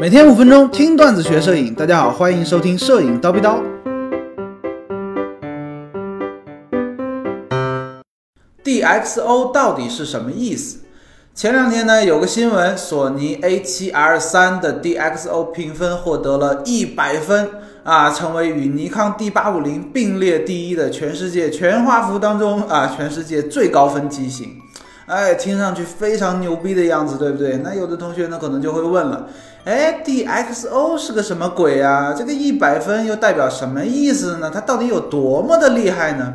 [0.00, 3.60] 每天五分钟听段子学摄影，大家好，欢迎收听摄影叨逼叨。
[8.64, 10.80] DXO 到底是什么意思？
[11.34, 17.48] 前两天呢，有个新闻，索尼 A7R3 的 DXO 评分获得了一百分
[17.84, 24.56] 啊，成为与尼康 D850 并列第一的全世界全画幅当中啊，全世界最高分机型。
[25.06, 27.58] 哎，听上去非常牛逼的样子，对不对？
[27.58, 29.26] 那有的同学呢，可能就会问了，
[29.64, 32.14] 哎，DXO 是个什么鬼啊？
[32.16, 34.50] 这个一百分又代表什么意思呢？
[34.52, 36.34] 它到底有多么的厉害呢？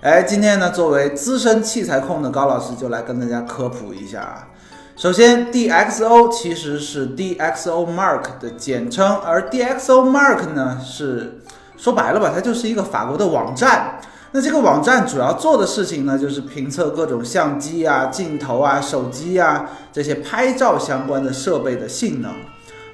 [0.00, 4.48] 哎，今天呢，作为资深器材控的高老师就来跟大家科普一下啊。
[4.96, 11.40] 首先，DXO 其实是 DXO Mark 的简称，而 DXO Mark 呢，是
[11.76, 13.98] 说白了吧，它就是一个法国的网站。
[14.36, 22.32] 那这个网站主要做的事情呢，就是评测各种相机啊、镜头啊、手机啊这些拍照相关的设备的性能。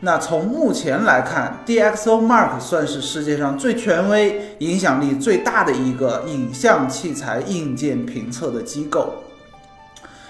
[0.01, 9.15] 那从目前来看，DXO Mark 算是世界上最权威、影响力最大的一个影像器材硬件评测的机构。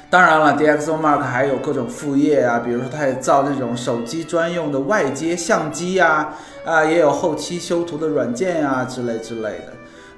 [0.09, 9.73] 当然了，DXO Mark 还有各种副业啊，比如说它也造这种手机专用的外接相机呀，啊，也有后期修图的软件呀之类之类的。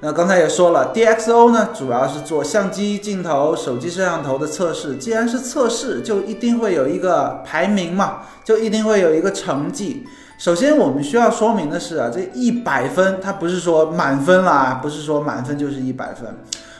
[0.05, 4.97] 那刚才也说了，DXO 呢主要是做相机镜头、手机摄像头的测试。
[4.97, 10.05] 既然是测试，就一定会有一个排名嘛，就一定会有一个成绩。
[10.37, 16.35] 首先我们需要说明的是啊，这一百分它不是说满分啦，不是说满分就是一百分。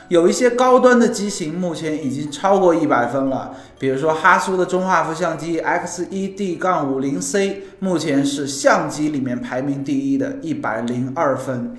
[0.08, 11.74] 有一些高端的机型目前已经超过一百分了，比如说哈苏的中画幅相机 X1D-50C，目前是相机里面排名第一的，一百零二分。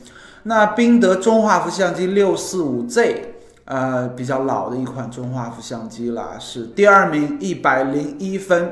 [0.47, 3.33] 那宾得中画幅相机六四五 Z，
[3.65, 8.71] 呃，比较老的一款中画幅相机了，是第二名，一百零一分。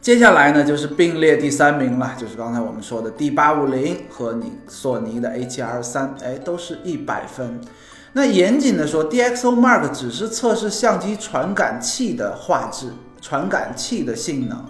[0.00, 7.60] 接下来呢，就是并列第三名了，就是刚才我们说的 D 八五零和你索尼的 A 七 R 三，哎，都是一百分。
[8.14, 12.88] 那严谨的说，DXO Mark 只是测试相机传感器的画质、
[13.20, 14.64] 传感器的性能。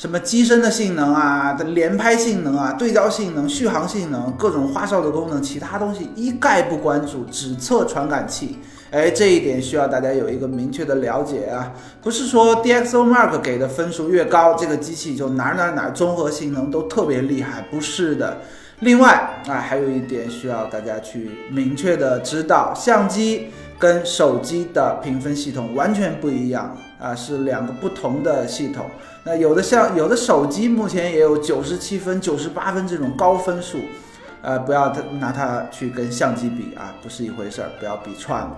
[0.00, 8.56] 什么机身的性能啊，的连拍性能啊，对焦性能、续航性能，各种花哨的功能，其他东西一概不关注，只测传感器。
[8.90, 18.38] 哎，这一点需要大家有一个明确的了解啊，不是说 DXO Mark 给的分数越高，这个机器就哪哪哪综合性能都特别厉害，不是的。
[18.80, 23.48] 另外啊，还有一点需要大家去明确的知道，相机
[23.78, 28.86] 跟手机的评分系统完全不一样啊，是两个不同的系统。
[29.22, 33.80] 那有的像有的手机目前也有九十七分、九十八分这种高分数，
[34.40, 34.90] 呃，不要
[35.20, 38.56] 拿它去跟相机比啊，不是一回事儿，不要比串了。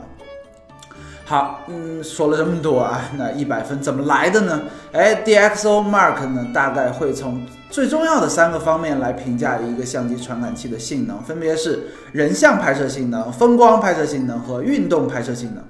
[1.32, 4.64] 好，嗯，说了这么多啊，那一百分怎么来的呢？
[4.92, 15.64] 哎，DXO Mark 呢，大概会从最重要的三个方面来评价一个相机传感器的性能，分别是人像拍摄性能、风光拍摄性能和运动拍摄性能。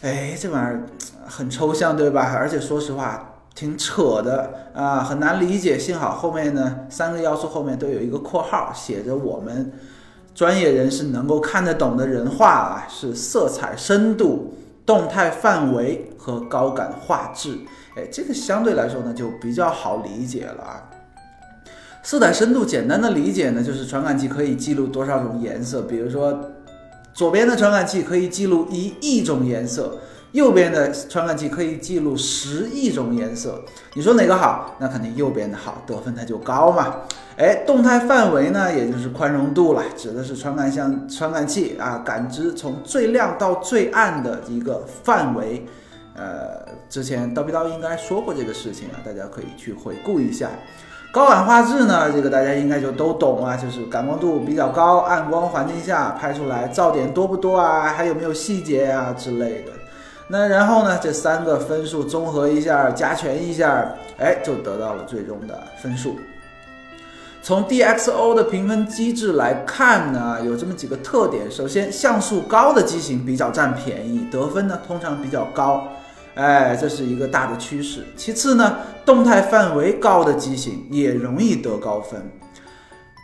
[0.00, 0.80] 哎，这玩意儿
[1.26, 2.32] 很抽象，对吧？
[2.34, 3.34] 而且说实话。
[3.54, 5.78] 挺扯的啊，很难理解。
[5.78, 9.72] 幸好后面呢，三个要素后面都有一个括号，写着我们
[10.34, 14.54] 专业人士能够看得懂的人话啊，是色彩深度、
[14.86, 17.58] 动态范围和高感画质。
[17.96, 20.88] 哎，这个相对来说呢就比较好理解了啊。
[22.02, 26.52] 色彩深度简单的理解呢，就是传感器可以记录多少种颜色，比如说
[27.12, 29.98] 左边的传感器可以记录一亿种颜色。
[30.36, 33.58] 右边的传感器可以记录十亿种颜色，
[33.94, 34.76] 你说哪个好？
[34.78, 36.96] 那肯定右边的好，得分它就高嘛。
[37.38, 45.64] 哎，动态范围呢，也就是宽容度了，指的是传感像传感器啊，感知从最亮到最暗的一个范围。
[46.14, 50.50] 呃，之前刀逼刀应该说过这个事情啊，大家可以去回顾一下。
[51.12, 59.72] 高感画质呢，这个大家应该就都懂啊，就是感光度比较高，暗光环境下拍出来噪点多不多啊，还有没有细节啊之类的。
[60.28, 60.98] 那然后呢？
[61.00, 66.18] 这三个分数综合一下，加权一下，哎，就得到了最终的分数。
[67.42, 75.86] 从 DXO 的评分机制来看呢，有这么几个特点：首先，像素高的机型比较占便宜，得分呢通常比较高，
[76.34, 78.04] 哎，这是一个大的趋势。
[78.16, 82.20] 其次呢，动态范围高的机型也容易得高分。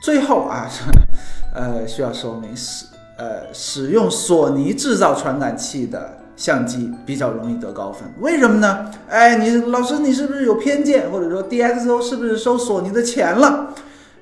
[0.04, 0.70] 最后啊，
[1.52, 2.86] 呃，需要说明使
[3.18, 6.21] 呃使用索尼制造传感器的。
[6.42, 8.90] 相机比较容易得高分，为什么呢？
[9.08, 11.08] 哎，你老师，你是不是有偏见？
[11.08, 13.72] 或者说 DXO 是不是收索尼的钱了？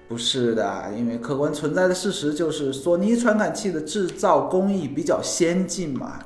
[0.06, 6.18] 不是的，因为客观存在的事实就是索尼传感器的制造工艺比较先进嘛。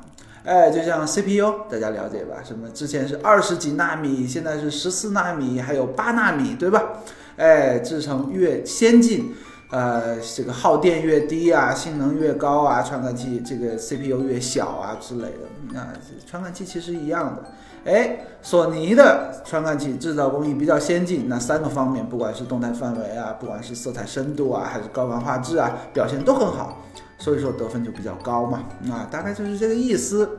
[0.43, 2.43] 哎，就像 CPU，大家了解吧？
[2.44, 6.82] 什么之前是二十几纳米，现在是十四纳米，还有八纳米，对吧？
[7.37, 9.32] 哎，制成越先进。
[9.75, 15.88] 呃，这个耗电越低啊，性能越高啊，传感器这个 CPU 越小啊之类的，啊，
[16.25, 17.43] 传感器其实一样的。
[17.91, 26.81] 哎，索尼的传感器制造工艺比较先进，那三个方面，不管是动态范围啊，不管是色彩深度啊，还是高感画质啊，表现都很好，
[27.19, 28.62] 所以说得分就比较高嘛，
[28.93, 30.38] 啊，大概就是这个意思。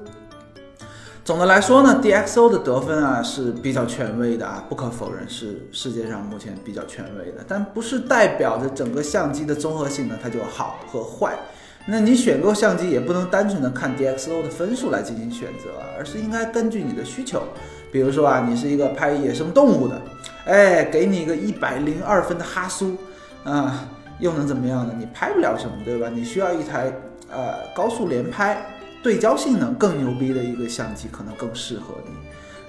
[1.25, 11.33] 总的来说呢，DxO 的得分啊是比较权威的啊，不可否认是世界上目前比较权威的，但不是代表着整个相机的综合性呢它就好和坏。
[11.87, 17.41] 那你选购相机也不能单纯的看 DxO 的分数来进行选择，而是应该根据你的需求。
[17.91, 19.99] 比如说啊，你是一个拍野生动物的，
[20.45, 22.95] 哎，给你一个一百零二分的哈苏
[23.43, 23.87] 啊，
[24.19, 24.93] 又能怎么样呢？
[24.95, 26.07] 你拍不了什么，对吧？
[26.07, 26.93] 你需要一台
[27.31, 28.63] 呃高速连拍。
[29.05, 32.11] 对焦性能更牛逼的一个相机可能更适合你。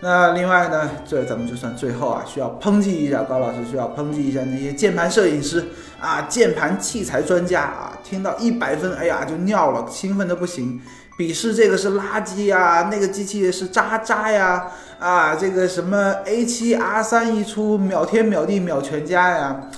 [0.00, 5.64] 那另外呢，这咱们就算最后啊，需要抨击一下高老师，需要抨击一下那些键盘摄影师
[5.98, 10.78] 啊，键盘器材专家啊，听到一百分，哎呀就尿了，兴奋的不行，
[11.18, 19.70] 鄙视这个是垃圾呀，那个机器是渣渣呀，啊，这个什么 A7 R3 一出，秒天秒地秒全家呀。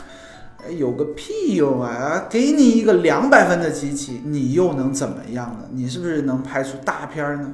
[0.70, 2.26] 有个屁用啊！
[2.28, 5.66] 给你一个两百分的机器，你又能怎么样呢？
[5.72, 7.52] 你是不是能拍出大片呢？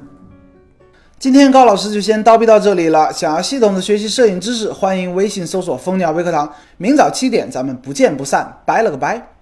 [1.17, 3.11] 今天高老师就先叨逼到这里了。
[3.11, 6.51] 想要系统的学习摄影知识，欢迎微信搜索“蜂鸟微课堂”。
[6.77, 8.61] 明早七点，咱们不见不散。
[8.65, 9.34] 拜了个拜。